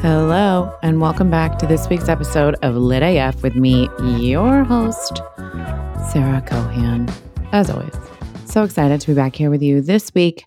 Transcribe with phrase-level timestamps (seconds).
[0.00, 5.20] Hello, and welcome back to this week's episode of Lit AF with me, your host,
[6.10, 7.08] Sarah Cohan.
[7.52, 7.94] As always,
[8.46, 10.46] so excited to be back here with you this week,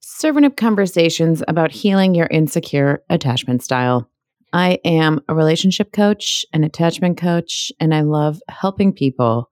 [0.00, 4.08] serving up conversations about healing your insecure attachment style.
[4.54, 9.50] I am a relationship coach, an attachment coach, and I love helping people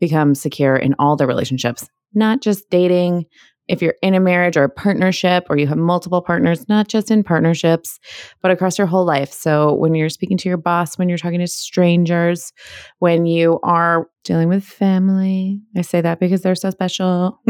[0.00, 3.26] become secure in all their relationships, not just dating,
[3.68, 7.10] if you're in a marriage or a partnership or you have multiple partners, not just
[7.10, 8.00] in partnerships,
[8.40, 9.30] but across your whole life.
[9.30, 12.52] So when you're speaking to your boss, when you're talking to strangers,
[12.98, 17.40] when you are dealing with family, I say that because they're so special.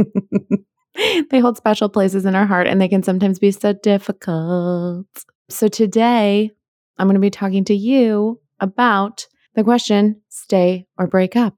[1.30, 5.06] they hold special places in our heart and they can sometimes be so difficult.
[5.48, 6.50] So today,
[6.98, 11.54] I'm going to be talking to you about the question stay or break up.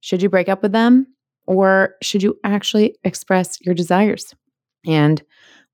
[0.00, 1.06] Should you break up with them?
[1.46, 4.34] Or should you actually express your desires?
[4.86, 5.22] And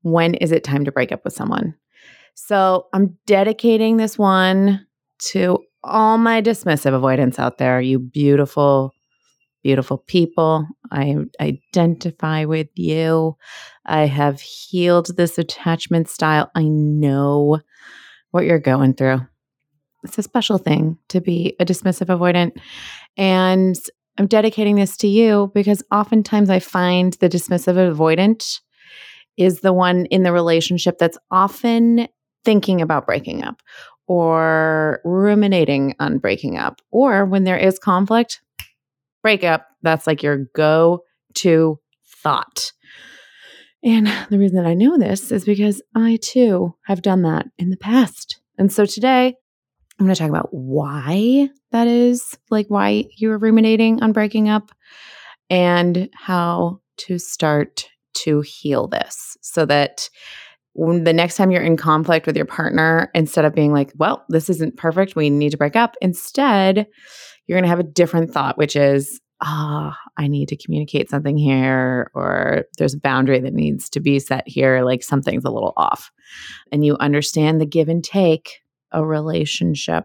[0.02, 1.74] when is it time to break up with someone?
[2.34, 4.86] So I'm dedicating this one
[5.30, 8.92] to all my dismissive avoidants out there, you beautiful,
[9.62, 10.66] beautiful people.
[10.90, 13.36] I identify with you.
[13.86, 16.50] I have healed this attachment style.
[16.54, 17.60] I know
[18.30, 19.20] what you're going through.
[20.04, 22.52] It's a special thing to be a dismissive avoidant.
[23.16, 23.76] And
[24.18, 28.60] I'm dedicating this to you because oftentimes I find the dismissive avoidant
[29.36, 32.08] is the one in the relationship that's often
[32.44, 33.62] thinking about breaking up
[34.06, 36.80] or ruminating on breaking up.
[36.90, 38.40] Or when there is conflict,
[39.22, 39.66] break up.
[39.82, 41.78] That's like your go to
[42.22, 42.72] thought.
[43.82, 47.70] And the reason that I know this is because I too have done that in
[47.70, 48.40] the past.
[48.58, 49.34] And so today
[49.98, 54.48] I'm going to talk about why that is, like why you are ruminating on breaking
[54.48, 54.70] up
[55.50, 60.08] and how to start to heal this so that
[60.72, 64.24] when the next time you're in conflict with your partner, instead of being like, well,
[64.28, 66.86] this isn't perfect, we need to break up, instead,
[67.46, 71.10] you're going to have a different thought, which is, ah, oh, I need to communicate
[71.10, 75.50] something here, or there's a boundary that needs to be set here, like something's a
[75.50, 76.10] little off.
[76.72, 78.60] And you understand the give and take
[78.92, 80.04] a relationship.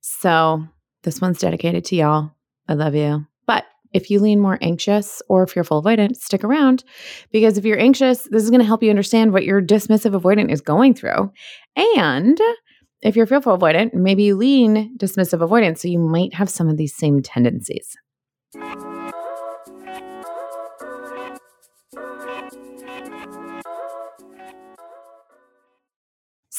[0.00, 0.64] So
[1.02, 2.32] this one's dedicated to y'all.
[2.68, 3.26] I love you.
[3.46, 6.84] But if you lean more anxious or fearful avoidant, stick around
[7.30, 10.50] because if you're anxious, this is going to help you understand what your dismissive avoidant
[10.50, 11.30] is going through.
[11.76, 12.40] And
[13.02, 16.76] if you're fearful avoidant, maybe you lean dismissive avoidant, so you might have some of
[16.76, 17.96] these same tendencies.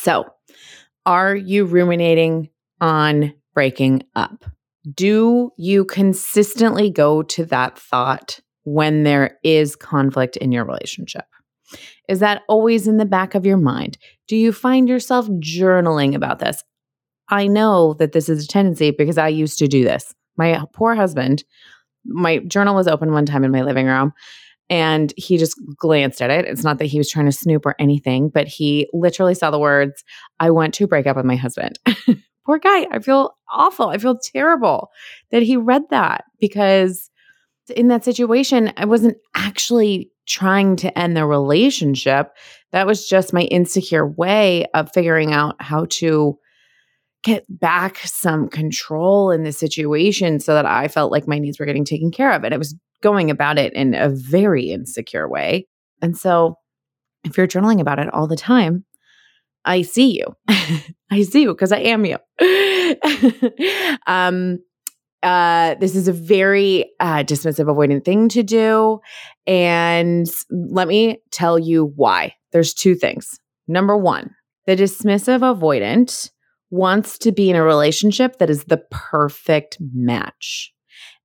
[0.08, 0.26] So,
[1.06, 2.50] are you ruminating
[2.80, 4.46] on breaking up?
[4.96, 11.26] Do you consistently go to that thought when there is conflict in your relationship?
[12.08, 13.98] Is that always in the back of your mind?
[14.30, 16.64] Do you find yourself journaling about this?
[17.30, 20.16] I know that this is a tendency because I used to do this.
[20.38, 21.44] My poor husband,
[22.08, 24.14] my journal was open one time in my living room
[24.70, 26.46] and he just glanced at it.
[26.46, 29.60] It's not that he was trying to snoop or anything, but he literally saw the
[29.60, 30.04] words,
[30.40, 31.80] I want to break up with my husband.
[32.46, 32.88] Poor guy.
[32.92, 33.90] I feel awful.
[33.90, 34.90] I feel terrible
[35.32, 37.10] that he read that because
[37.76, 42.32] in that situation, I wasn't actually trying to end the relationship.
[42.72, 46.38] That was just my insecure way of figuring out how to
[47.28, 51.66] get back some control in the situation so that I felt like my needs were
[51.66, 52.46] getting taken care of.
[52.46, 52.74] And it was
[53.04, 55.68] going about it in a very insecure way.
[56.02, 56.58] And so,
[57.26, 58.86] if you're journaling about it all the time,
[59.66, 60.26] I see you.
[61.12, 62.18] I see you because I am you.
[64.08, 64.60] um,
[65.22, 69.02] uh, this is a very uh, dismissive, avoidant thing to do.
[69.46, 72.36] And let me tell you why.
[72.54, 73.38] There's two things.
[73.68, 74.34] Number one,
[74.66, 76.30] the dismissive avoidant
[76.70, 80.74] wants to be in a relationship that is the perfect match.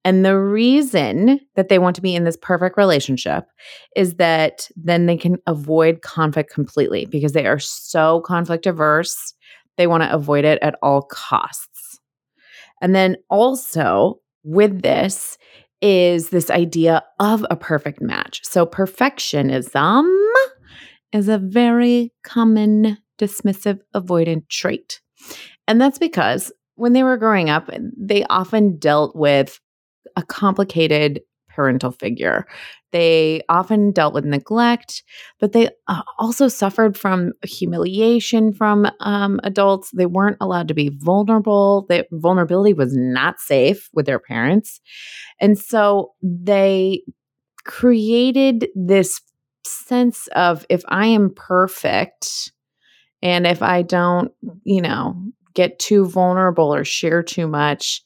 [0.04, 3.44] And the reason that they want to be in this perfect relationship
[3.94, 9.34] is that then they can avoid conflict completely because they are so conflict averse.
[9.76, 12.00] They want to avoid it at all costs.
[12.80, 15.38] And then also with this
[15.80, 18.40] is this idea of a perfect match.
[18.44, 20.10] So perfectionism
[21.12, 25.00] is a very common dismissive avoidant trait.
[25.68, 29.60] And that's because when they were growing up, they often dealt with
[30.16, 32.46] a complicated parental figure.
[32.92, 35.02] They often dealt with neglect,
[35.40, 39.90] but they uh, also suffered from humiliation from um, adults.
[39.92, 41.86] They weren't allowed to be vulnerable.
[41.88, 44.80] The vulnerability was not safe with their parents.
[45.40, 47.02] And so they
[47.64, 49.20] created this
[49.64, 52.51] sense of if I am perfect
[53.22, 54.32] and if I don't,
[54.64, 55.16] you know,
[55.54, 58.02] get too vulnerable or share too much,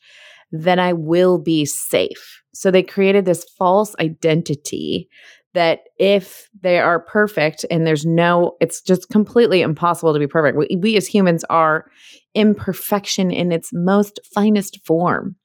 [0.52, 2.42] then I will be safe.
[2.54, 5.08] So they created this false identity
[5.54, 10.58] that if they are perfect and there's no, it's just completely impossible to be perfect.
[10.58, 11.86] We, we as humans are
[12.34, 15.36] imperfection in its most finest form.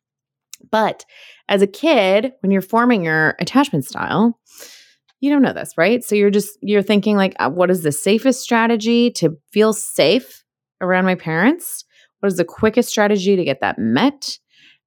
[0.69, 1.05] But
[1.47, 4.37] as a kid, when you're forming your attachment style,
[5.21, 6.03] you don't know this, right?
[6.03, 10.43] So you're just you're thinking like uh, what is the safest strategy to feel safe
[10.81, 11.85] around my parents?
[12.19, 14.37] What is the quickest strategy to get that met?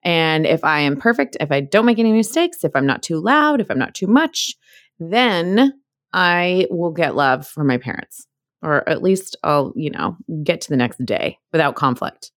[0.03, 3.21] And if I am perfect, if I don't make any mistakes, if I'm not too
[3.21, 4.55] loud, if I'm not too much,
[4.99, 5.73] then
[6.13, 8.27] I will get love from my parents.
[8.61, 12.33] Or at least I'll, you know, get to the next day without conflict.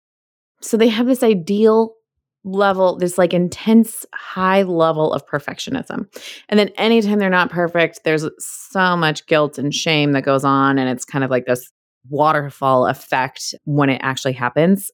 [0.61, 1.94] So they have this ideal
[2.45, 6.07] level, this like intense high level of perfectionism.
[6.47, 10.77] And then anytime they're not perfect, there's so much guilt and shame that goes on.
[10.77, 11.71] And it's kind of like this
[12.09, 14.91] waterfall effect when it actually happens.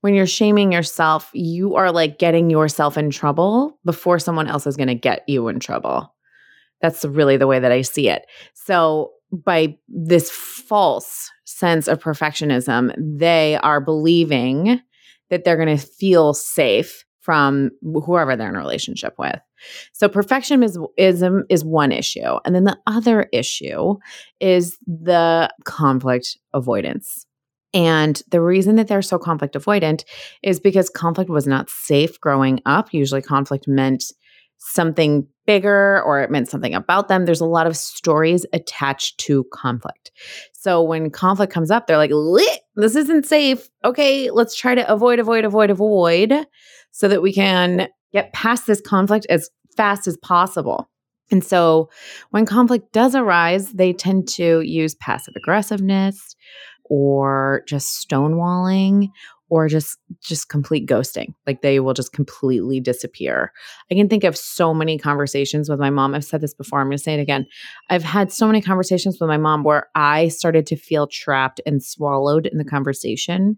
[0.00, 4.76] When you're shaming yourself, you are like getting yourself in trouble before someone else is
[4.76, 6.14] going to get you in trouble.
[6.80, 8.26] That's really the way that I see it.
[8.54, 9.12] So,
[9.44, 14.80] by this false sense of perfectionism, they are believing
[15.30, 19.40] that they're going to feel safe from whoever they're in a relationship with.
[19.92, 22.38] So perfectionism is, one issue.
[22.44, 23.96] And then the other issue
[24.38, 27.26] is the conflict avoidance.
[27.74, 30.04] And the reason that they're so conflict avoidant
[30.42, 32.94] is because conflict was not safe growing up.
[32.94, 34.04] Usually, conflict meant
[34.58, 37.24] something bigger or it meant something about them.
[37.24, 40.10] There's a lot of stories attached to conflict.
[40.52, 42.10] So when conflict comes up, they're like,
[42.74, 43.68] this isn't safe.
[43.84, 46.34] Okay, let's try to avoid, avoid, avoid, avoid
[46.90, 50.88] so that we can get past this conflict as fast as possible.
[51.30, 51.90] And so
[52.30, 56.36] when conflict does arise, they tend to use passive aggressiveness
[56.84, 59.08] or just stonewalling
[59.48, 61.34] or just just complete ghosting.
[61.46, 63.52] Like they will just completely disappear.
[63.90, 66.14] I can think of so many conversations with my mom.
[66.14, 67.46] I've said this before i'm going to say it again.
[67.90, 71.82] I've had so many conversations with my mom where i started to feel trapped and
[71.82, 73.56] swallowed in the conversation.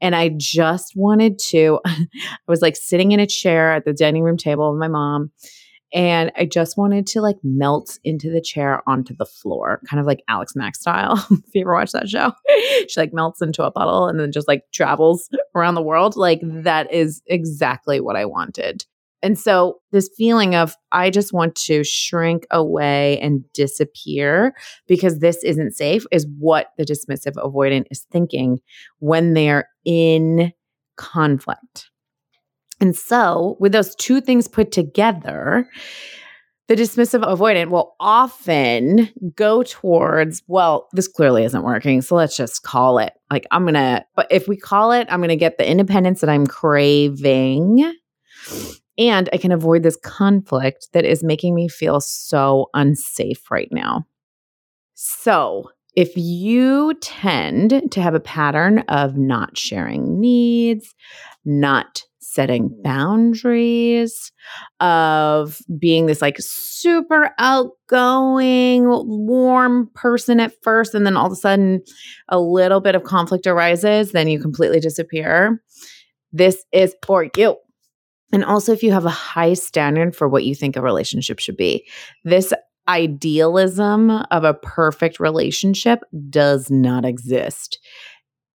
[0.00, 2.06] And i just wanted to i
[2.48, 5.30] was like sitting in a chair at the dining room table with my mom
[5.92, 10.06] and I just wanted to like melt into the chair onto the floor, kind of
[10.06, 11.14] like Alex Mack style.
[11.30, 12.32] if you ever watch that show,
[12.88, 16.16] she like melts into a puddle and then just like travels around the world.
[16.16, 18.84] Like that is exactly what I wanted.
[19.22, 24.54] And so, this feeling of I just want to shrink away and disappear
[24.86, 28.60] because this isn't safe is what the dismissive avoidant is thinking
[28.98, 30.52] when they're in
[30.96, 31.90] conflict.
[32.80, 35.68] And so, with those two things put together,
[36.68, 42.02] the dismissive avoidant will often go towards, well, this clearly isn't working.
[42.02, 43.12] So let's just call it.
[43.30, 46.20] Like, I'm going to, but if we call it, I'm going to get the independence
[46.20, 47.94] that I'm craving.
[48.98, 54.06] And I can avoid this conflict that is making me feel so unsafe right now.
[54.94, 60.94] So, if you tend to have a pattern of not sharing needs,
[61.44, 62.82] not setting mm.
[62.82, 64.32] boundaries,
[64.80, 71.36] of being this like super outgoing, warm person at first, and then all of a
[71.36, 71.82] sudden
[72.28, 75.62] a little bit of conflict arises, then you completely disappear.
[76.32, 77.56] This is for you.
[78.32, 81.56] And also, if you have a high standard for what you think a relationship should
[81.56, 81.86] be,
[82.24, 82.52] this
[82.88, 87.78] idealism of a perfect relationship does not exist.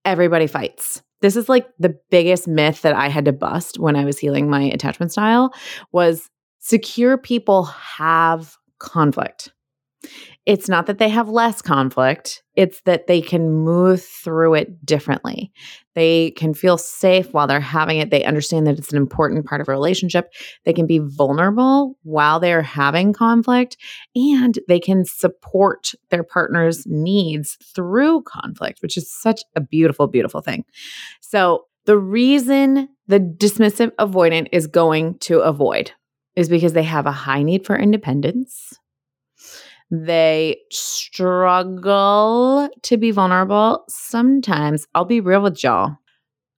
[0.03, 4.05] Everybody fights this is like the biggest myth that I had to bust when I
[4.05, 5.53] was healing my attachment style
[5.91, 9.51] was secure people have conflict.
[10.48, 15.51] It's not that they have less conflict, it's that they can move through it differently.
[15.93, 18.10] They can feel safe while they're having it.
[18.10, 20.33] They understand that it's an important part of a relationship.
[20.65, 23.77] They can be vulnerable while they're having conflict,
[24.15, 30.41] and they can support their partner's needs through conflict, which is such a beautiful, beautiful
[30.41, 30.65] thing.
[31.19, 35.91] So, the reason the dismissive avoidant is going to avoid
[36.36, 38.79] is because they have a high need for independence
[39.91, 43.83] they struggle to be vulnerable.
[43.89, 45.98] Sometimes I'll be real with y'all.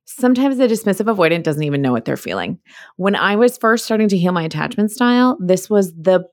[0.06, 2.60] sometimes the dismissive avoidant doesn't even know what they're feeling.
[2.98, 6.26] When I was first starting to heal my attachment style, this was the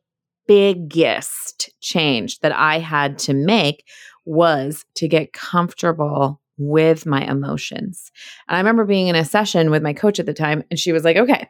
[0.46, 3.84] biggest change that I had to make
[4.26, 8.10] was to get comfortable with my emotions.
[8.48, 10.92] And I remember being in a session with my coach at the time and she
[10.92, 11.46] was like, "Okay,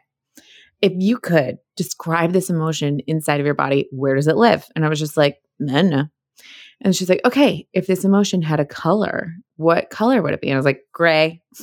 [0.81, 4.85] if you could describe this emotion inside of your body, where does it live?" And
[4.85, 6.05] I was just like, "No, no."
[6.81, 10.47] And she's like, "Okay, if this emotion had a color, what color would it be?"
[10.47, 11.41] And I was like, "Gray."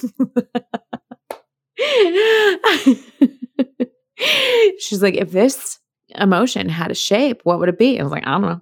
[4.78, 5.78] she's like, "If this
[6.14, 7.98] emotion had a shape, what would it be?
[7.98, 8.60] I was like, I don't know.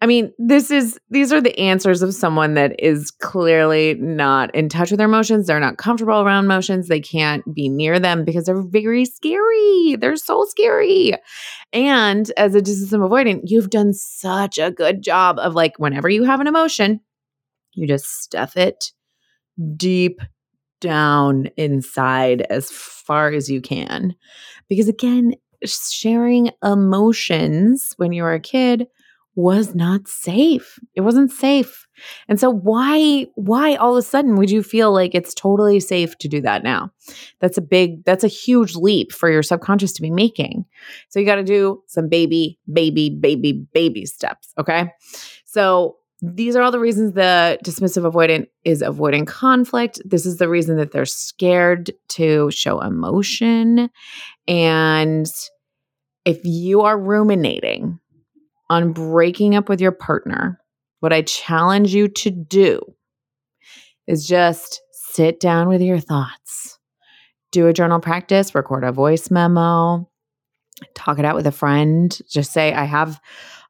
[0.00, 4.68] I mean, this is these are the answers of someone that is clearly not in
[4.68, 5.46] touch with their emotions.
[5.46, 6.88] They're not comfortable around emotions.
[6.88, 9.96] They can't be near them because they're very scary.
[9.98, 11.14] They're so scary.
[11.72, 16.24] And as a dismissive avoidant, you've done such a good job of like whenever you
[16.24, 17.00] have an emotion,
[17.72, 18.92] you just stuff it
[19.76, 20.20] deep
[20.80, 24.14] down inside as far as you can.
[24.68, 28.86] Because again, sharing emotions when you were a kid
[29.34, 30.78] was not safe.
[30.94, 31.86] It wasn't safe.
[32.28, 36.16] And so why why all of a sudden would you feel like it's totally safe
[36.18, 36.90] to do that now?
[37.40, 40.64] That's a big that's a huge leap for your subconscious to be making.
[41.08, 44.92] So you got to do some baby baby baby baby steps, okay?
[45.44, 50.00] So these are all the reasons the dismissive avoidant is avoiding conflict.
[50.04, 53.90] This is the reason that they're scared to show emotion
[54.46, 55.26] and
[56.26, 57.98] if you are ruminating
[58.70, 60.58] on breaking up with your partner,
[61.00, 62.80] what I challenge you to do
[64.06, 66.78] is just sit down with your thoughts,
[67.52, 70.08] do a journal practice, record a voice memo,
[70.94, 72.18] talk it out with a friend.
[72.30, 73.20] Just say, I have.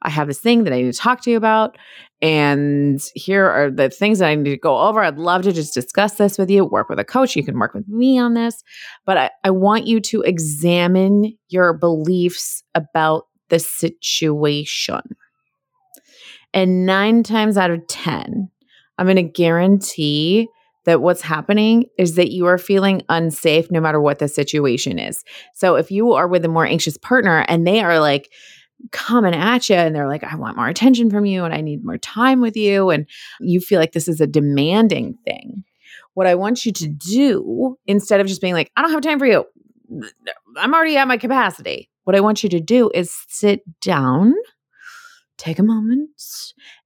[0.02, 1.76] I have this thing that I need to talk to you about.
[2.22, 5.02] And here are the things that I need to go over.
[5.02, 7.36] I'd love to just discuss this with you, work with a coach.
[7.36, 8.62] You can work with me on this.
[9.04, 15.00] But I, I want you to examine your beliefs about the situation.
[16.52, 18.50] And nine times out of 10,
[18.98, 20.48] I'm going to guarantee
[20.86, 25.22] that what's happening is that you are feeling unsafe no matter what the situation is.
[25.54, 28.30] So if you are with a more anxious partner and they are like,
[28.92, 31.84] coming at you and they're like, I want more attention from you and I need
[31.84, 32.90] more time with you.
[32.90, 33.06] And
[33.40, 35.64] you feel like this is a demanding thing.
[36.14, 39.18] What I want you to do instead of just being like, I don't have time
[39.18, 39.44] for you,
[40.56, 41.90] I'm already at my capacity.
[42.04, 44.34] What I want you to do is sit down,
[45.36, 46.10] take a moment,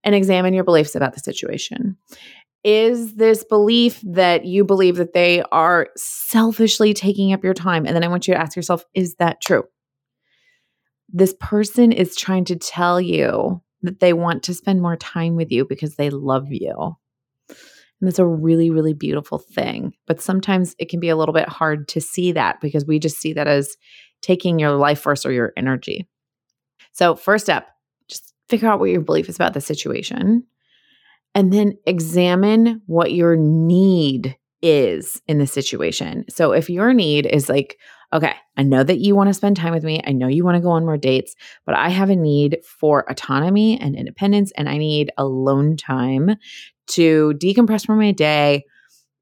[0.03, 1.97] and examine your beliefs about the situation.
[2.63, 7.85] Is this belief that you believe that they are selfishly taking up your time?
[7.85, 9.65] And then I want you to ask yourself, is that true?
[11.15, 15.53] this person is trying to tell you that they want to spend more time with
[15.53, 16.97] you because they love you.
[18.01, 19.95] And it's a really, really beautiful thing.
[20.07, 23.19] But sometimes it can be a little bit hard to see that because we just
[23.19, 23.77] see that as
[24.21, 26.09] taking your life force or your energy.
[26.93, 27.69] So, first step,
[28.09, 30.45] just figure out what your belief is about the situation
[31.35, 36.25] and then examine what your need is in the situation.
[36.29, 37.79] So, if your need is like,
[38.13, 40.01] okay, I know that you want to spend time with me.
[40.07, 41.35] I know you want to go on more dates,
[41.67, 46.37] but I have a need for autonomy and independence, and I need alone time
[46.89, 48.65] to decompress from my day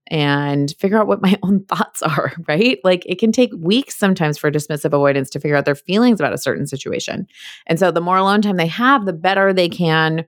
[0.09, 2.79] and figure out what my own thoughts are, right?
[2.85, 6.35] Like it can take weeks sometimes for dismissive avoidants to figure out their feelings about
[6.35, 7.27] a certain situation.
[7.67, 10.27] And so the more alone time they have, the better they can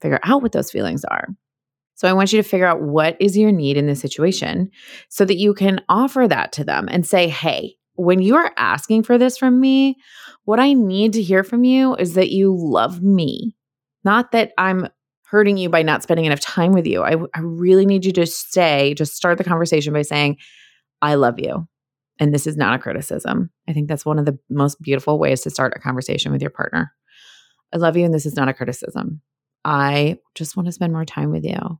[0.00, 1.28] figure out what those feelings are.
[1.94, 4.70] So I want you to figure out what is your need in this situation
[5.10, 9.02] so that you can offer that to them and say, hey, when you are asking
[9.02, 9.96] for this from me,
[10.44, 13.54] what I need to hear from you is that you love me,
[14.02, 14.88] not that I'm
[15.30, 17.02] hurting you by not spending enough time with you.
[17.02, 20.36] I, I really need you to stay, just start the conversation by saying,
[21.00, 21.68] I love you.
[22.18, 23.50] And this is not a criticism.
[23.68, 26.50] I think that's one of the most beautiful ways to start a conversation with your
[26.50, 26.92] partner.
[27.72, 29.22] I love you, and this is not a criticism.
[29.64, 31.78] I just want to spend more time with you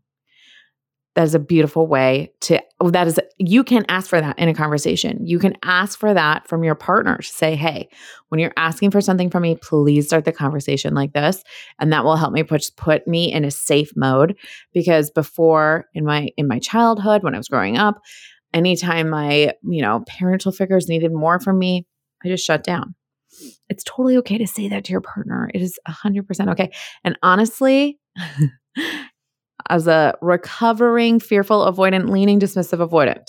[1.14, 4.54] that is a beautiful way to that is you can ask for that in a
[4.54, 5.26] conversation.
[5.26, 7.88] You can ask for that from your partner to say hey
[8.28, 11.42] when you're asking for something from me please start the conversation like this.
[11.78, 14.36] And that will help me put put me in a safe mode
[14.72, 18.00] because before in my in my childhood when i was growing up
[18.54, 21.86] anytime my you know parental figures needed more from me
[22.24, 22.94] i just shut down.
[23.68, 25.48] It's totally okay to say that to your partner.
[25.54, 26.72] It is 100% okay.
[27.04, 27.98] And honestly
[29.70, 33.24] as a recovering, fearful, avoidant, leaning, dismissive avoidant.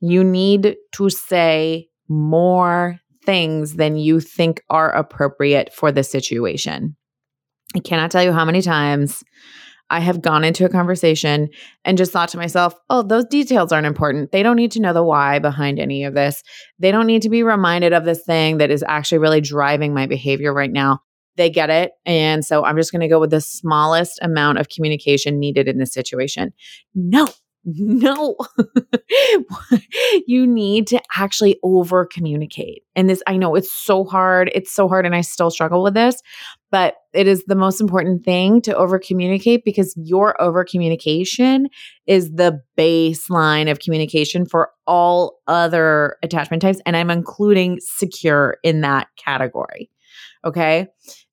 [0.00, 6.96] You need to say more things than you think are appropriate for the situation.
[7.74, 9.24] I cannot tell you how many times
[9.90, 11.48] I have gone into a conversation
[11.84, 14.32] and just thought to myself, oh, those details aren't important.
[14.32, 16.42] They don't need to know the why behind any of this.
[16.78, 20.06] They don't need to be reminded of this thing that is actually really driving my
[20.06, 21.00] behavior right now.
[21.36, 21.92] They get it.
[22.04, 25.78] And so I'm just going to go with the smallest amount of communication needed in
[25.78, 26.52] this situation.
[26.94, 27.28] No,
[27.66, 28.36] no,
[30.28, 32.84] you need to actually over communicate.
[32.94, 34.52] And this, I know it's so hard.
[34.54, 35.04] It's so hard.
[35.04, 36.22] And I still struggle with this,
[36.70, 41.68] but it is the most important thing to over communicate because your over communication
[42.06, 46.80] is the baseline of communication for all other attachment types.
[46.86, 49.90] And I'm including secure in that category.
[50.44, 50.86] Okay.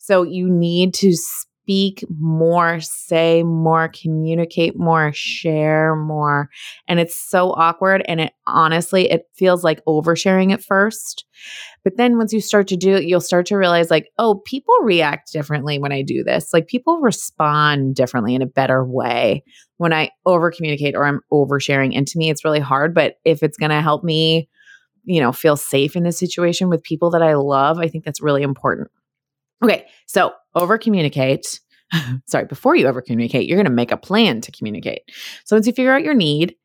[0.04, 6.50] So you need to speak more, say more, communicate more, share more.
[6.90, 8.04] And it's so awkward.
[8.06, 11.24] And it honestly, it feels like oversharing at first.
[11.86, 14.76] But then once you start to do it, you'll start to realize like, oh, people
[14.82, 16.52] react differently when I do this.
[16.52, 19.46] Like people respond differently in a better way
[19.78, 21.96] when I over communicate or I'm oversharing.
[21.96, 22.94] And to me, it's really hard.
[22.94, 24.50] But if it's going to help me,
[25.06, 28.22] you know, feel safe in this situation with people that I love, I think that's
[28.22, 28.92] really important.
[29.64, 31.60] Okay, so over communicate.
[32.28, 35.02] Sorry, before you over communicate, you're going to make a plan to communicate.
[35.46, 36.56] So once you figure out your need,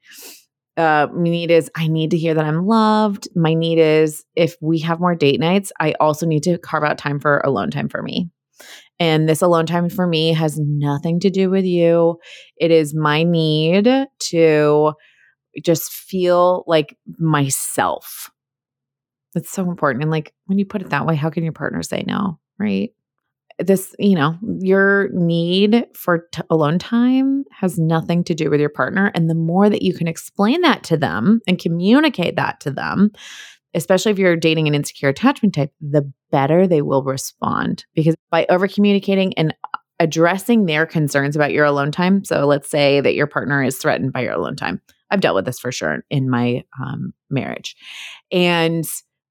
[0.76, 3.28] uh, my need is I need to hear that I'm loved.
[3.34, 6.98] My need is if we have more date nights, I also need to carve out
[6.98, 8.30] time for alone time for me.
[9.00, 12.18] And this alone time for me has nothing to do with you.
[12.56, 13.88] It is my need
[14.30, 14.92] to
[15.64, 18.30] just feel like myself.
[19.34, 20.02] It's so important.
[20.02, 22.38] And like when you put it that way, how can your partner say no?
[22.58, 22.90] Right?
[23.58, 28.68] This, you know, your need for t- alone time has nothing to do with your
[28.68, 29.10] partner.
[29.14, 33.10] And the more that you can explain that to them and communicate that to them,
[33.74, 37.84] especially if you're dating an insecure attachment type, the better they will respond.
[37.94, 39.54] Because by over communicating and
[39.98, 44.12] addressing their concerns about your alone time, so let's say that your partner is threatened
[44.12, 44.80] by your alone time.
[45.10, 47.74] I've dealt with this for sure in my um, marriage.
[48.30, 48.84] And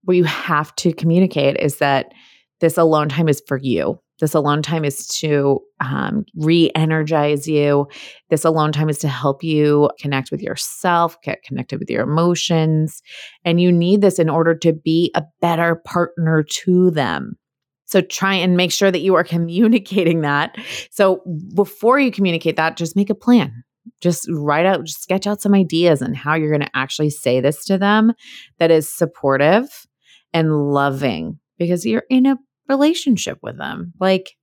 [0.03, 2.13] what you have to communicate is that
[2.59, 3.99] this alone time is for you.
[4.19, 7.87] This alone time is to um, re energize you.
[8.29, 13.03] This alone time is to help you connect with yourself, get connected with your emotions.
[13.45, 17.37] And you need this in order to be a better partner to them.
[17.85, 20.57] So try and make sure that you are communicating that.
[20.89, 21.21] So
[21.53, 23.63] before you communicate that, just make a plan.
[24.01, 27.39] Just write out, just sketch out some ideas on how you're going to actually say
[27.39, 28.13] this to them
[28.59, 29.87] that is supportive
[30.33, 32.37] and loving because you're in a
[32.69, 33.93] relationship with them.
[33.99, 34.35] Like,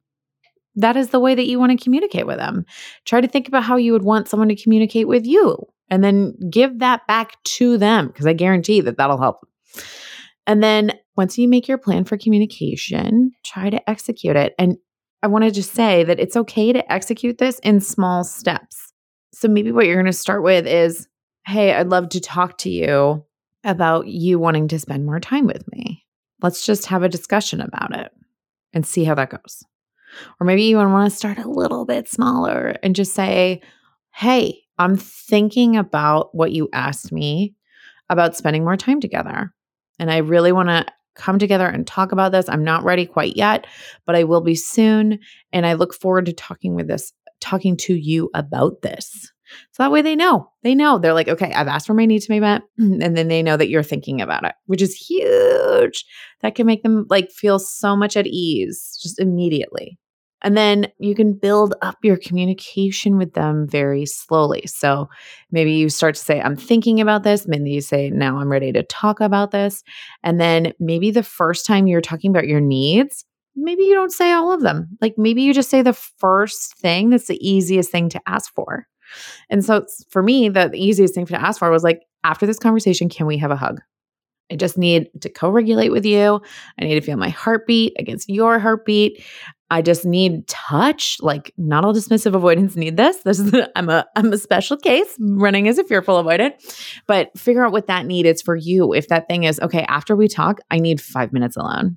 [0.77, 2.65] that is the way that you want to communicate with them.
[3.05, 5.57] Try to think about how you would want someone to communicate with you
[5.89, 9.47] and then give that back to them because I guarantee that that'll help.
[10.47, 14.55] And then once you make your plan for communication, try to execute it.
[14.59, 14.77] And
[15.23, 18.93] I want to just say that it's okay to execute this in small steps.
[19.33, 21.09] So maybe what you're going to start with is
[21.47, 23.25] Hey, I'd love to talk to you
[23.65, 26.04] about you wanting to spend more time with me.
[26.45, 28.13] Let's just have a discussion about it
[28.75, 29.65] and see how that goes.
[30.39, 33.63] Or maybe you want to start a little bit smaller and just say,
[34.13, 37.55] Hey, I'm thinking about what you asked me
[38.11, 39.55] about spending more time together.
[39.99, 42.47] And I really want to come together and talk about this.
[42.51, 43.67] I'm not ready quite yet,
[44.05, 45.21] but I will be soon.
[45.51, 49.33] And I look forward to talking with this, talking to you about this.
[49.73, 50.51] So that way they know.
[50.63, 50.99] They know.
[50.99, 52.63] They're like, okay, I've asked for my needs to be met.
[52.79, 56.05] And then they know that you're thinking about it, which is huge.
[56.43, 59.99] That can make them like feel so much at ease just immediately.
[60.45, 64.67] And then you can build up your communication with them very slowly.
[64.67, 65.09] So
[65.51, 67.49] maybe you start to say, I'm thinking about this.
[67.49, 69.83] Maybe you say, now I'm ready to talk about this.
[70.23, 73.25] And then maybe the first time you're talking about your needs,
[73.57, 74.99] maybe you don't say all of them.
[75.01, 78.87] Like maybe you just say the first thing that's the easiest thing to ask for.
[79.51, 82.59] And so for me, the, the easiest thing to ask for was like, after this
[82.59, 83.81] conversation, can we have a hug?
[84.51, 86.41] I just need to co regulate with you.
[86.79, 89.25] I need to feel my heartbeat against your heartbeat.
[89.71, 91.17] I just need touch.
[91.21, 93.19] Like not all dismissive avoidants need this.
[93.19, 96.53] This is I'm a I'm a special case running as a fearful avoidant.
[97.07, 98.93] But figure out what that need is for you.
[98.93, 101.97] If that thing is okay, after we talk, I need five minutes alone.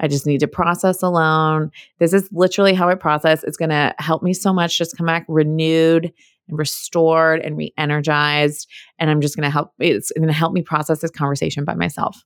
[0.00, 1.70] I just need to process alone.
[1.98, 3.44] This is literally how I process.
[3.44, 4.76] It's going to help me so much.
[4.76, 6.12] Just come back renewed
[6.48, 8.68] and restored and re-energized.
[8.98, 9.72] And I'm just going to help.
[9.78, 12.22] It's going to help me process this conversation by myself.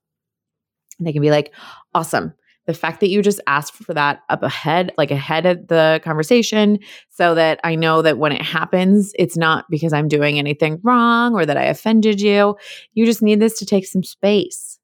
[0.98, 1.52] And they can be like,
[1.94, 2.32] awesome.
[2.66, 6.78] The fact that you just asked for that up ahead, like ahead of the conversation,
[7.08, 11.34] so that I know that when it happens, it's not because I'm doing anything wrong
[11.34, 12.56] or that I offended you.
[12.92, 14.77] You just need this to take some space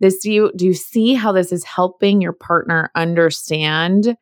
[0.00, 4.16] this do you do you see how this is helping your partner understand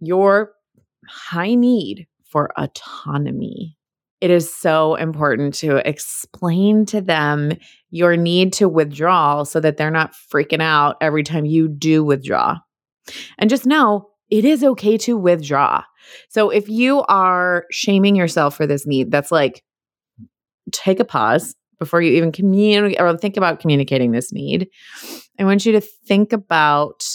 [0.00, 0.52] your
[1.08, 3.76] high need for autonomy.
[4.20, 7.52] It is so important to explain to them
[7.90, 12.56] your need to withdraw so that they're not freaking out every time you do withdraw.
[13.38, 15.82] And just know it is okay to withdraw.
[16.28, 19.62] So if you are shaming yourself for this need, that's like,
[20.72, 24.68] take a pause before you even communicate or think about communicating this need.
[25.38, 27.06] I want you to think about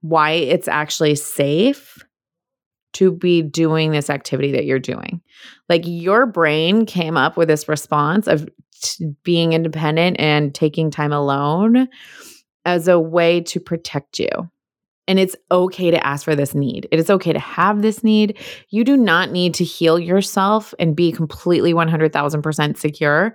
[0.00, 1.98] why it's actually safe
[2.94, 5.20] to be doing this activity that you're doing.
[5.68, 8.48] Like your brain came up with this response of
[8.80, 11.88] t- being independent and taking time alone
[12.64, 14.30] as a way to protect you.
[15.08, 16.88] And it's okay to ask for this need.
[16.90, 18.38] It is okay to have this need.
[18.70, 23.34] You do not need to heal yourself and be completely 100,000% secure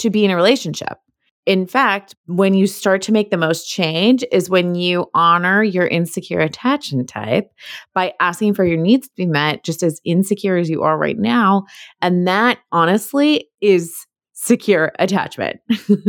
[0.00, 0.98] to be in a relationship.
[1.46, 5.86] In fact, when you start to make the most change is when you honor your
[5.86, 7.50] insecure attachment type
[7.94, 11.18] by asking for your needs to be met, just as insecure as you are right
[11.18, 11.64] now.
[12.02, 15.60] And that honestly is secure attachment.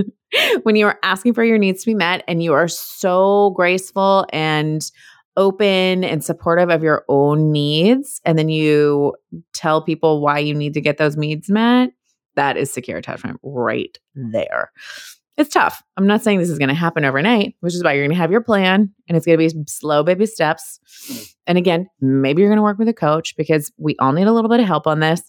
[0.64, 4.26] when you are asking for your needs to be met and you are so graceful
[4.32, 4.92] and
[5.38, 9.16] open and supportive of your own needs, and then you
[9.54, 11.92] tell people why you need to get those needs met,
[12.36, 14.72] that is secure attachment right there
[15.38, 15.82] it's tough.
[15.98, 18.22] I'm not saying this is going to happen overnight, which is why you're going to
[18.22, 20.80] have your plan and it's going to be slow baby steps.
[21.48, 24.34] And again, maybe you're going to work with a coach because we all need a
[24.34, 25.24] little bit of help on this,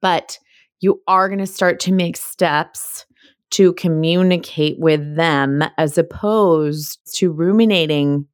[0.00, 0.38] but
[0.80, 3.06] you are going to start to make steps
[3.52, 8.26] to communicate with them as opposed to ruminating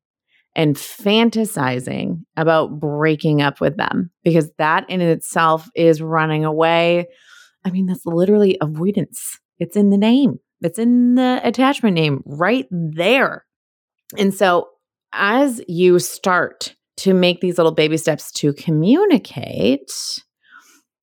[0.57, 7.07] and fantasizing about breaking up with them because that in itself is running away.
[7.65, 9.39] I mean, that's literally avoidance.
[9.59, 10.39] It's in the name.
[10.63, 13.45] It's in the attachment name right there.
[14.19, 14.69] And so
[15.13, 19.91] as you start to make these little baby steps to communicate,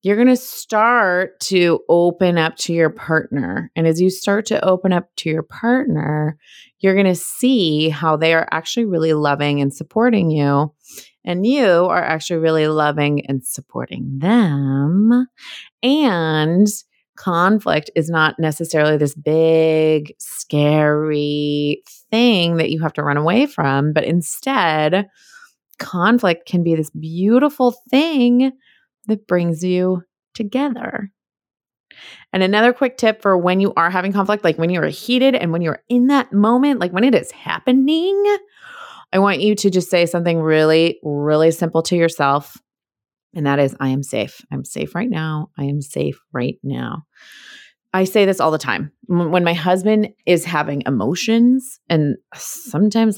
[0.03, 3.71] you're going to start to open up to your partner.
[3.75, 6.37] And as you start to open up to your partner,
[6.79, 10.71] you're going to see how they are actually really loving and supporting you.
[11.27, 15.27] And you are actually really loving and supporting them.
[15.83, 16.67] And
[17.17, 23.91] conflict is not necessarily this big, scary thing that you have to run away from,
[23.91, 25.09] but instead,
[25.79, 28.53] conflict can be this beautiful thing
[29.07, 31.11] that brings you together.
[32.31, 35.51] And another quick tip for when you are having conflict, like when you're heated and
[35.51, 38.23] when you're in that moment, like when it is happening,
[39.11, 42.57] I want you to just say something really, really simple to yourself.
[43.33, 44.41] And that is, I am safe.
[44.51, 45.49] I'm safe right now.
[45.57, 47.03] I am safe right now.
[47.93, 48.91] I say this all the time.
[49.07, 53.17] When my husband is having emotions, and sometimes,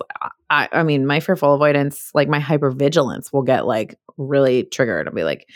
[0.50, 5.08] I, I mean, my fearful avoidance, like my hypervigilance, will get like really triggered.
[5.08, 5.48] I'll be like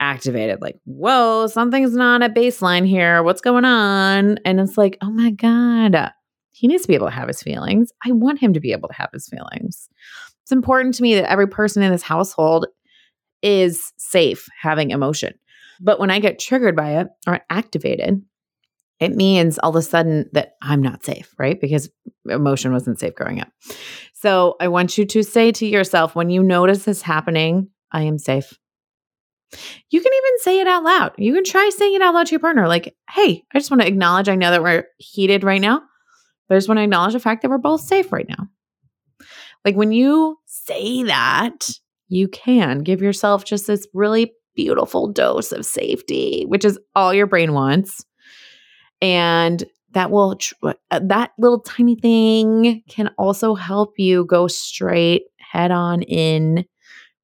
[0.00, 3.22] activated, like, whoa, something's not at baseline here.
[3.22, 4.38] What's going on?
[4.44, 6.10] And it's like, oh my God,
[6.58, 7.92] he needs to be able to have his feelings.
[8.04, 9.88] I want him to be able to have his feelings.
[10.42, 12.66] It's important to me that every person in this household
[13.42, 15.34] is safe having emotion.
[15.80, 18.20] But when I get triggered by it or activated,
[18.98, 21.60] it means all of a sudden that I'm not safe, right?
[21.60, 21.88] Because
[22.28, 23.52] emotion wasn't safe growing up.
[24.14, 28.18] So I want you to say to yourself when you notice this happening, I am
[28.18, 28.52] safe.
[29.90, 31.12] You can even say it out loud.
[31.18, 33.82] You can try saying it out loud to your partner, like, hey, I just want
[33.82, 35.82] to acknowledge, I know that we're heated right now,
[36.48, 38.48] but I just want to acknowledge the fact that we're both safe right now.
[39.64, 41.68] Like when you say that,
[42.08, 47.26] you can give yourself just this really beautiful dose of safety, which is all your
[47.26, 48.04] brain wants.
[49.00, 55.70] And that will, uh, that little tiny thing can also help you go straight head
[55.70, 56.64] on in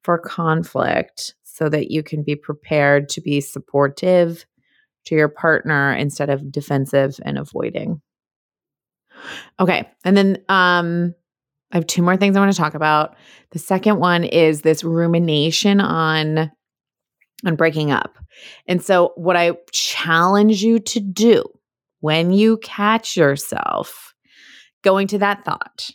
[0.02, 4.44] for conflict so that you can be prepared to be supportive
[5.04, 8.00] to your partner instead of defensive and avoiding.
[9.60, 9.88] Okay.
[10.04, 11.14] And then um
[11.74, 13.16] I have two more things I want to talk about.
[13.50, 16.50] The second one is this rumination on
[17.44, 18.16] on breaking up.
[18.66, 21.44] And so what I challenge you to do
[22.00, 24.14] when you catch yourself
[24.82, 25.90] going to that thought,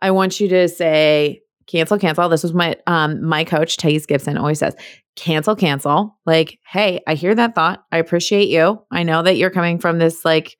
[0.00, 2.28] I want you to say cancel cancel.
[2.28, 4.74] This is what um my coach Thais Gibson always says.
[5.14, 6.18] Cancel cancel.
[6.26, 7.84] Like, hey, I hear that thought.
[7.92, 8.82] I appreciate you.
[8.90, 10.56] I know that you're coming from this like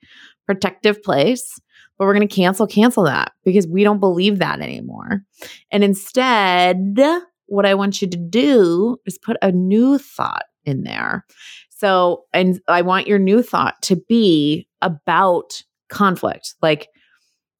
[0.47, 1.59] protective place
[2.03, 5.23] but we're going to cancel cancel that because we don't believe that anymore.
[5.71, 6.99] And instead,
[7.47, 11.25] what I want you to do is put a new thought in there.
[11.71, 16.57] So, and I want your new thought to be about conflict.
[16.61, 16.89] Like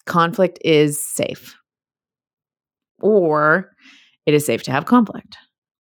[0.07, 1.55] conflict is safe.
[2.99, 3.71] Or
[4.27, 5.37] it is safe to have conflict.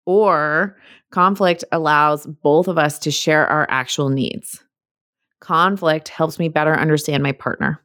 [0.07, 0.77] Or
[1.11, 4.63] Conflict allows both of us to share our actual needs.
[5.41, 7.83] Conflict helps me better understand my partner.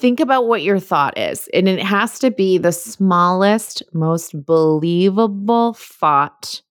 [0.00, 5.74] Think about what your thought is, and it has to be the smallest, most believable
[5.74, 6.62] thought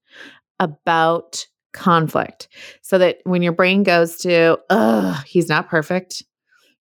[0.59, 2.47] about conflict
[2.81, 6.23] so that when your brain goes to, ugh, he's not perfect.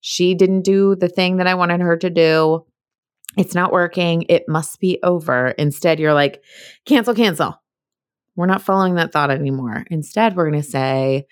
[0.01, 2.65] She didn't do the thing that I wanted her to do.
[3.37, 4.25] It's not working.
[4.27, 5.49] It must be over.
[5.49, 6.41] Instead, you're like,
[6.83, 7.61] cancel, cancel.
[8.35, 9.85] We're not following that thought anymore.
[9.91, 11.27] Instead, we're going to say,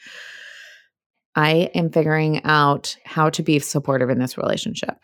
[1.38, 4.97] I am figuring out how to be supportive in this relationship.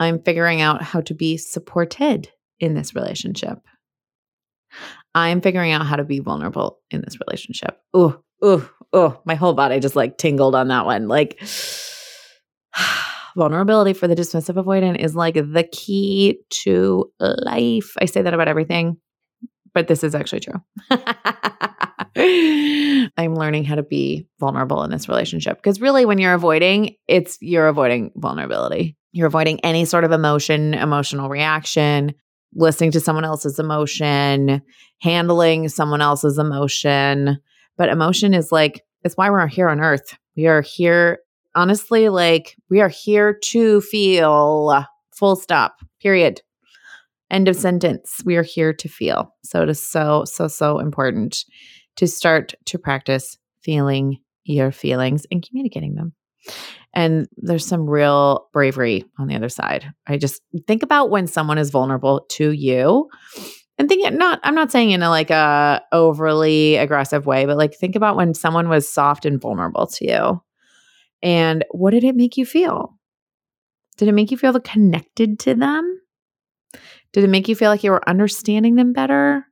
[0.00, 3.58] I'm figuring out how to be supported in this relationship.
[5.14, 7.78] I'm figuring out how to be vulnerable in this relationship.
[7.92, 11.08] Oh, oh, oh, my whole body just like tingled on that one.
[11.08, 11.38] Like,
[13.36, 17.92] vulnerability for the dismissive avoidant is like the key to life.
[18.00, 18.96] I say that about everything,
[19.74, 20.62] but this is actually true.
[22.16, 27.38] I'm learning how to be vulnerable in this relationship because really, when you're avoiding, it's
[27.40, 28.96] you're avoiding vulnerability.
[29.12, 32.14] You're avoiding any sort of emotion, emotional reaction,
[32.54, 34.62] listening to someone else's emotion,
[35.00, 37.38] handling someone else's emotion.
[37.76, 40.16] But emotion is like, it's why we're here on earth.
[40.36, 41.18] We are here,
[41.54, 46.42] honestly, like, we are here to feel full stop, period.
[47.30, 48.20] End of sentence.
[48.24, 49.34] We are here to feel.
[49.42, 51.44] So it is so, so, so important
[51.96, 56.12] to start to practice feeling your feelings and communicating them.
[56.94, 59.90] And there's some real bravery on the other side.
[60.06, 63.08] I just think about when someone is vulnerable to you
[63.78, 67.56] and think it not I'm not saying in a like a overly aggressive way, but
[67.56, 70.42] like think about when someone was soft and vulnerable to you.
[71.22, 72.98] And what did it make you feel?
[73.96, 76.00] Did it make you feel connected to them?
[77.12, 79.46] Did it make you feel like you were understanding them better?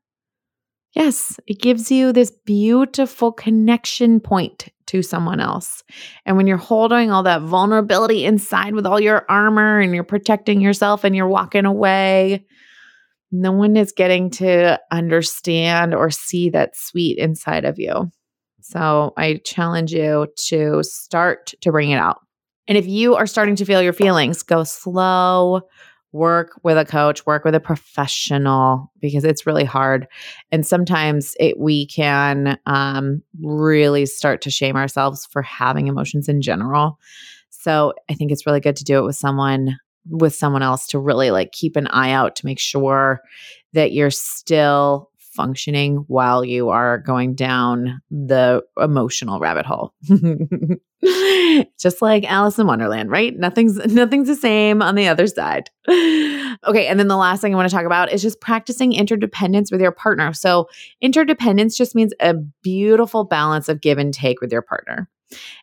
[0.93, 5.85] Yes, it gives you this beautiful connection point to someone else.
[6.27, 10.61] And when you're holding all that vulnerability inside with all your armor and you're protecting
[10.61, 12.45] yourself and you're walking away,
[13.31, 18.11] no one is getting to understand or see that sweet inside of you.
[18.61, 22.19] So I challenge you to start to bring it out.
[22.67, 25.63] And if you are starting to feel your feelings, go slow,
[26.13, 30.07] work with a coach, work with a professional because it's really hard.
[30.51, 36.43] And sometimes it, we can um, really start to shame ourselves for having emotions in
[36.43, 36.99] general.
[37.51, 40.99] So I think it's really good to do it with someone with someone else to
[40.99, 43.21] really like keep an eye out to make sure
[43.75, 49.95] that you're still functioning while you are going down the emotional rabbit hole.
[51.79, 53.35] Just like Alice in Wonderland, right?
[53.37, 55.71] Nothing's nothing's the same on the other side.
[56.67, 59.71] Okay, and then the last thing I want to talk about is just practicing interdependence
[59.73, 60.35] with your partner.
[60.35, 60.69] So,
[61.01, 65.09] interdependence just means a beautiful balance of give and take with your partner.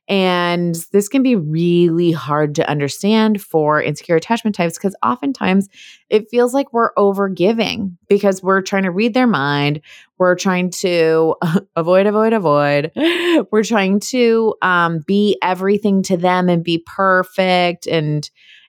[0.07, 5.67] And this can be really hard to understand for insecure attachment types because oftentimes
[6.09, 9.81] it feels like we're over giving because we're trying to read their mind.
[10.17, 11.35] We're trying to
[11.75, 12.91] avoid, avoid, avoid.
[13.51, 17.85] We're trying to um, be everything to them and be perfect.
[17.85, 18.27] And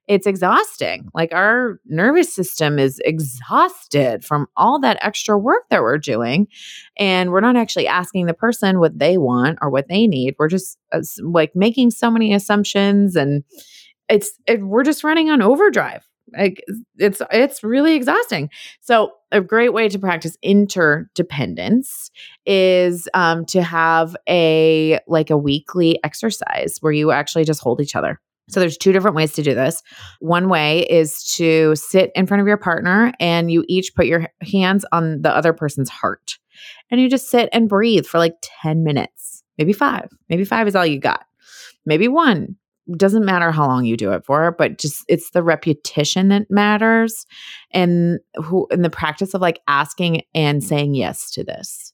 [0.09, 1.11] it's exhausting.
[1.15, 6.49] Like our nervous system is exhausted from all that extra work that we're doing.
[6.99, 10.35] And we're not actually asking the person what they want or what they need.
[10.39, 13.45] We're just uh, like making so many assumptions and
[14.09, 16.09] it's it, we're just running on overdrive.
[16.37, 16.63] Like
[16.97, 18.49] it's it's really exhausting.
[18.81, 22.11] So a great way to practice interdependence
[22.47, 27.95] is um, to have a like a weekly exercise where you actually just hold each
[27.95, 29.83] other so there's two different ways to do this.
[30.21, 34.29] One way is to sit in front of your partner and you each put your
[34.43, 36.39] hands on the other person's heart.
[36.91, 40.09] And you just sit and breathe for like 10 minutes, maybe 5.
[40.29, 41.25] Maybe 5 is all you got.
[41.87, 42.57] Maybe 1.
[42.97, 47.27] Doesn't matter how long you do it for, but just it's the repetition that matters
[47.73, 51.88] and who in the practice of like asking and saying yes to this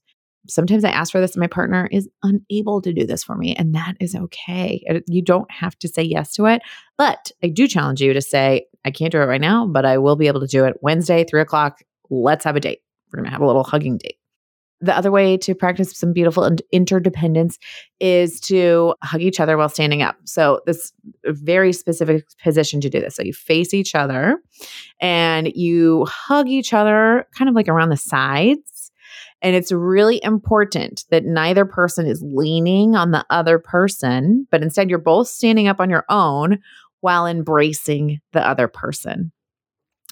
[0.49, 3.55] sometimes I ask for this and my partner is unable to do this for me.
[3.55, 4.85] And that is okay.
[5.07, 6.63] You don't have to say yes to it.
[6.97, 9.99] But I do challenge you to say, I can't do it right now, but I
[9.99, 11.83] will be able to do it Wednesday, three o'clock.
[12.11, 12.81] Let's have a date.
[13.13, 14.17] We're going to have a little hugging date.
[14.81, 17.59] The other way to practice some beautiful interdependence
[18.01, 20.17] is to hug each other while standing up.
[20.25, 20.93] So, this
[21.25, 23.15] very specific position to do this.
[23.15, 24.43] So, you face each other
[25.01, 28.74] and you hug each other kind of like around the sides
[29.45, 34.91] and it's really important that neither person is leaning on the other person, but instead
[34.91, 36.59] you're both standing up on your own
[37.03, 39.31] while embracing the other person.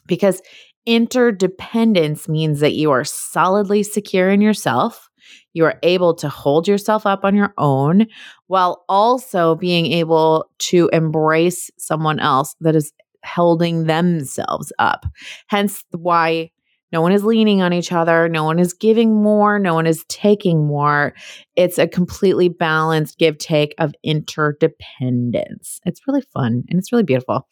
[0.07, 0.43] Because
[0.87, 5.09] interdependence means that you are solidly secure in yourself
[5.55, 8.07] You are able to hold yourself up on your own
[8.47, 12.93] while also being able to embrace someone else that is
[13.25, 15.07] holding themselves up.
[15.49, 16.51] Hence why
[16.93, 18.29] no one is leaning on each other.
[18.29, 19.59] No one is giving more.
[19.59, 21.15] No one is taking more.
[21.57, 25.81] It's a completely balanced give take of interdependence.
[25.85, 27.49] It's really fun and it's really beautiful.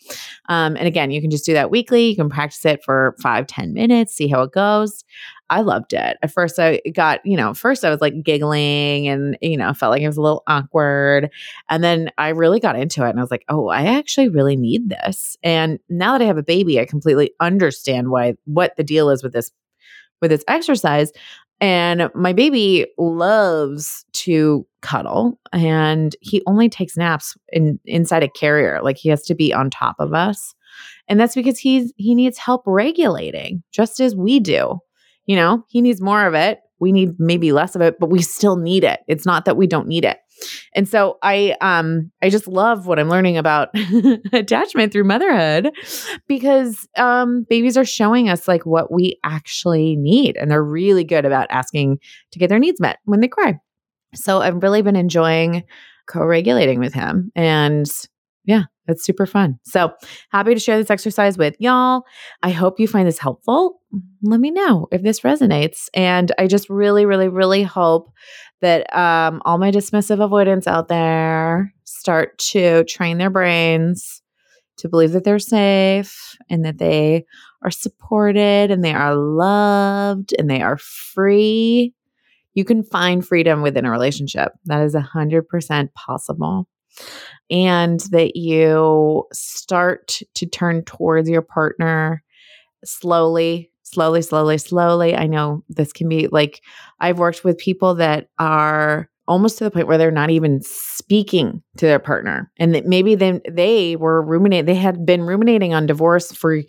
[0.49, 2.09] Um, and again, you can just do that weekly.
[2.09, 5.05] You can practice it for five, ten minutes, see how it goes.
[5.51, 6.17] I loved it.
[6.23, 9.91] At first, I got, you know, first I was like giggling and, you know, felt
[9.91, 11.29] like it was a little awkward.
[11.69, 14.57] And then I really got into it and I was like, oh, I actually really
[14.57, 15.37] need this.
[15.43, 19.25] And now that I have a baby, I completely understand why, what the deal is
[19.25, 19.51] with this,
[20.23, 21.11] with this exercise.
[21.61, 28.81] And my baby loves to cuddle and he only takes naps in inside a carrier.
[28.83, 30.55] Like he has to be on top of us.
[31.09, 34.79] And that's because he's he needs help regulating, just as we do.
[35.31, 36.59] You know, he needs more of it.
[36.81, 38.99] We need maybe less of it, but we still need it.
[39.07, 40.19] It's not that we don't need it.
[40.75, 43.69] And so I um I just love what I'm learning about
[44.33, 45.71] attachment through motherhood
[46.27, 51.25] because um babies are showing us like what we actually need and they're really good
[51.25, 52.01] about asking
[52.33, 53.57] to get their needs met when they cry.
[54.17, 55.63] So I've really been enjoying
[56.09, 57.87] co-regulating with him and
[58.45, 59.59] yeah, it's super fun.
[59.65, 59.93] So
[60.31, 62.03] happy to share this exercise with y'all.
[62.43, 63.81] I hope you find this helpful.
[64.23, 65.89] Let me know if this resonates.
[65.95, 68.13] And I just really, really, really hope
[68.61, 74.23] that um, all my dismissive avoidants out there start to train their brains
[74.79, 77.25] to believe that they're safe and that they
[77.63, 81.95] are supported and they are loved and they are free.
[82.55, 84.53] You can find freedom within a relationship.
[84.65, 86.67] That is 100% possible
[87.51, 92.23] and that you start to turn towards your partner
[92.85, 95.17] slowly, slowly, slowly, slowly.
[95.17, 96.63] I know this can be like
[97.01, 101.63] I've worked with people that are almost to the point where they're not even speaking
[101.77, 105.87] to their partner and that maybe then they were ruminating they had been ruminating on
[105.87, 106.61] divorce for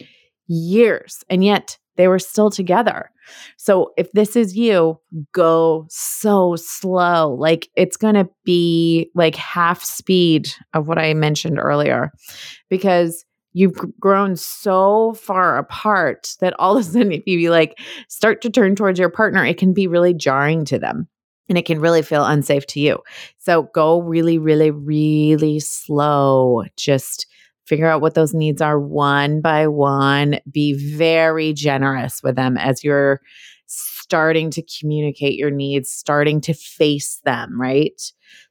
[0.48, 3.10] years and yet they were still together.
[3.58, 5.00] So if this is you,
[5.34, 7.34] go so slow.
[7.34, 12.12] Like it's going to be like half speed of what I mentioned earlier
[12.70, 17.78] because you've grown so far apart that all of a sudden if you like
[18.08, 21.08] start to turn towards your partner, it can be really jarring to them
[21.50, 23.00] and it can really feel unsafe to you.
[23.38, 26.64] So go really really really slow.
[26.78, 27.28] Just
[27.66, 30.40] figure out what those needs are one by one.
[30.52, 33.22] Be very generous with them as you're
[34.12, 38.02] starting to communicate your needs, starting to face them, right?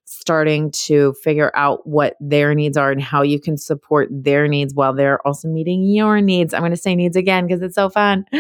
[0.05, 4.75] Starting to figure out what their needs are and how you can support their needs
[4.75, 6.55] while they're also meeting your needs.
[6.55, 8.25] I'm going to say needs again because it's so fun.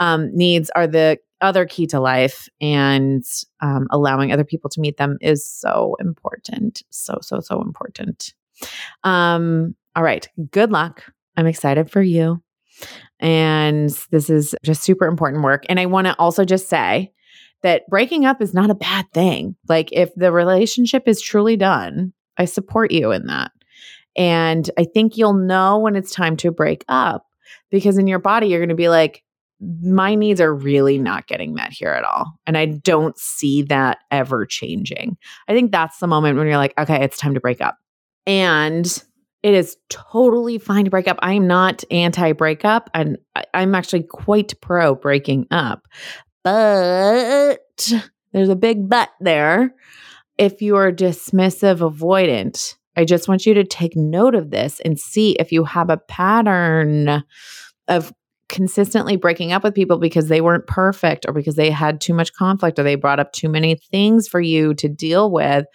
[0.00, 3.24] Um, needs are the other key to life, and
[3.60, 6.84] um, allowing other people to meet them is so important.
[6.90, 8.32] So, so, so important.
[9.02, 10.28] Um, all right.
[10.52, 11.02] Good luck.
[11.36, 12.40] I'm excited for you.
[13.18, 15.64] And this is just super important work.
[15.68, 17.10] And I want to also just say
[17.64, 19.56] that breaking up is not a bad thing.
[19.68, 23.50] Like, if the relationship is truly done, I support you in that.
[24.16, 27.26] And I think you'll know when it's time to break up
[27.68, 29.24] because in your body, you're going to be like,
[29.82, 32.34] my needs are really not getting met here at all.
[32.46, 35.16] And I don't see that ever changing.
[35.48, 37.76] I think that's the moment when you're like, okay, it's time to break up.
[38.28, 39.02] And
[39.42, 41.18] it is totally fine to break up.
[41.22, 43.18] I'm not anti breakup, and
[43.54, 45.86] I'm actually quite pro breaking up.
[46.42, 47.58] But
[48.32, 49.74] there's a big but there.
[50.38, 54.98] If you are dismissive avoidant, I just want you to take note of this and
[54.98, 57.24] see if you have a pattern
[57.86, 58.12] of
[58.48, 62.32] consistently breaking up with people because they weren't perfect or because they had too much
[62.32, 65.66] conflict or they brought up too many things for you to deal with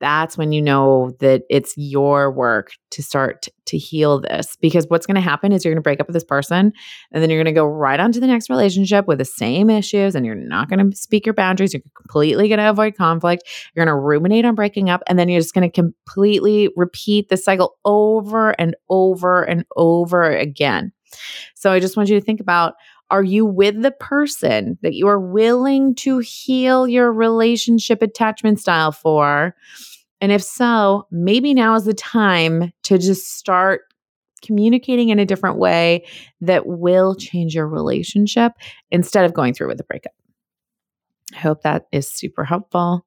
[0.00, 4.56] that's when you know that it's your work to start to heal this.
[4.60, 6.72] Because what's going to happen is you're going to break up with this person
[7.12, 9.70] and then you're going to go right on to the next relationship with the same
[9.70, 11.72] issues and you're not going to speak your boundaries.
[11.72, 13.44] You're completely going to avoid conflict.
[13.74, 17.28] You're going to ruminate on breaking up and then you're just going to completely repeat
[17.28, 20.92] the cycle over and over and over again.
[21.54, 22.74] So I just want you to think about
[23.10, 28.92] are you with the person that you are willing to heal your relationship attachment style
[28.92, 29.54] for?
[30.20, 33.82] And if so, maybe now is the time to just start
[34.42, 36.06] communicating in a different way
[36.40, 38.52] that will change your relationship
[38.90, 40.12] instead of going through with a breakup.
[41.34, 43.06] I hope that is super helpful.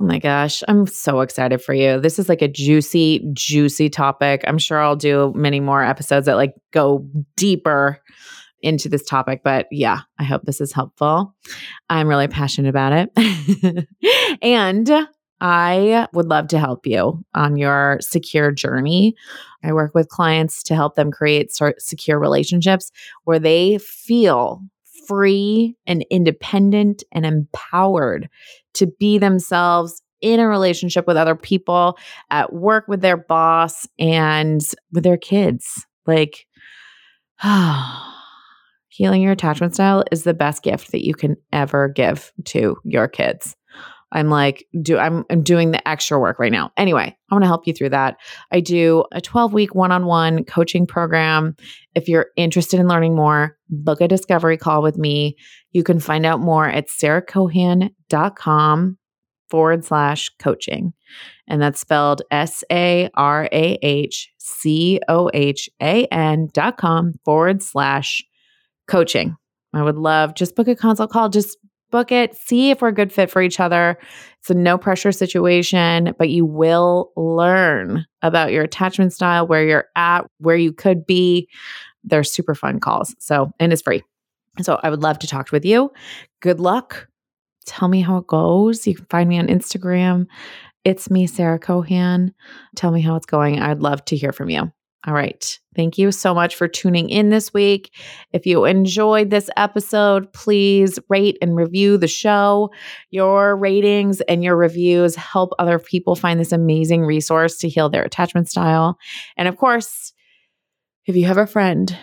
[0.00, 2.00] Oh my gosh, I'm so excited for you.
[2.00, 4.42] This is like a juicy, juicy topic.
[4.46, 8.00] I'm sure I'll do many more episodes that like go deeper
[8.64, 11.34] into this topic, but yeah, I hope this is helpful.
[11.90, 13.86] I'm really passionate about it.
[14.42, 15.08] and
[15.40, 19.14] I would love to help you on your secure journey.
[19.62, 22.90] I work with clients to help them create secure relationships
[23.24, 24.62] where they feel
[25.06, 28.28] free and independent and empowered
[28.74, 31.98] to be themselves in a relationship with other people,
[32.30, 35.86] at work with their boss, and with their kids.
[36.06, 36.46] Like,
[38.94, 43.08] healing your attachment style is the best gift that you can ever give to your
[43.08, 43.56] kids.
[44.12, 46.70] I'm like, do I'm I'm doing the extra work right now.
[46.76, 48.18] Anyway, I want to help you through that.
[48.52, 51.56] I do a 12 week one on one coaching program.
[51.96, 55.34] If you're interested in learning more, book a discovery call with me.
[55.72, 58.98] You can find out more at sarahcohan.com
[59.50, 60.92] forward slash coaching.
[61.48, 67.14] And that's spelled S A R A H C O H A N dot com
[67.24, 68.22] forward slash
[68.86, 69.36] coaching.
[69.72, 71.28] I would love just book a consult call.
[71.28, 71.58] Just
[71.94, 73.96] book it, see if we're a good fit for each other.
[74.40, 79.86] It's a no pressure situation, but you will learn about your attachment style, where you're
[79.94, 81.48] at, where you could be.
[82.02, 83.14] They're super fun calls.
[83.20, 84.02] So, and it's free.
[84.60, 85.92] So, I would love to talk with you.
[86.40, 87.06] Good luck.
[87.64, 88.86] Tell me how it goes.
[88.88, 90.26] You can find me on Instagram.
[90.82, 92.34] It's me, Sarah Cohan.
[92.74, 93.60] Tell me how it's going.
[93.60, 94.72] I'd love to hear from you.
[95.06, 95.58] All right.
[95.76, 97.94] Thank you so much for tuning in this week.
[98.32, 102.70] If you enjoyed this episode, please rate and review the show.
[103.10, 108.04] Your ratings and your reviews help other people find this amazing resource to heal their
[108.04, 108.98] attachment style.
[109.36, 110.12] And of course,
[111.06, 111.94] if you have a friend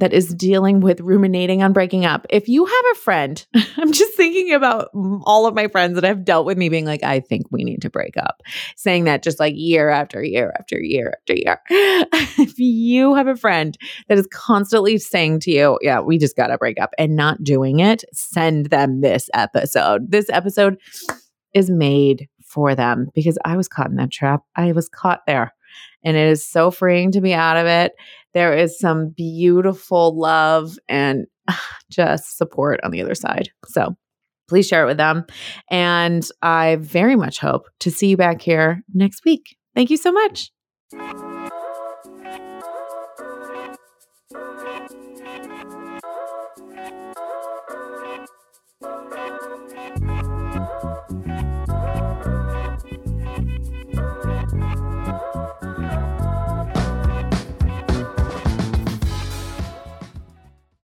[0.00, 2.26] that is dealing with ruminating on breaking up.
[2.30, 4.90] If you have a friend, I'm just thinking about
[5.24, 7.82] all of my friends that have dealt with me being like, I think we need
[7.82, 8.42] to break up,
[8.76, 11.60] saying that just like year after year after year after year.
[11.70, 13.76] if you have a friend
[14.08, 17.42] that is constantly saying to you, Yeah, we just got to break up and not
[17.42, 20.10] doing it, send them this episode.
[20.10, 20.78] This episode
[21.54, 24.42] is made for them because I was caught in that trap.
[24.54, 25.52] I was caught there.
[26.04, 27.92] And it is so freeing to be out of it
[28.36, 31.26] there is some beautiful love and
[31.90, 33.48] just support on the other side.
[33.64, 33.96] So
[34.46, 35.24] please share it with them.
[35.70, 39.56] And I very much hope to see you back here next week.
[39.74, 40.50] Thank you so much.